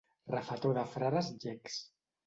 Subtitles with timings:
[0.35, 1.81] Refetor de frares llecs.